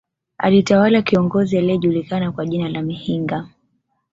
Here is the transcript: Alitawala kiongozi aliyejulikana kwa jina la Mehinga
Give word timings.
Alitawala 0.37 1.01
kiongozi 1.01 1.57
aliyejulikana 1.57 2.31
kwa 2.31 2.45
jina 2.45 2.69
la 2.69 2.81
Mehinga 2.81 3.47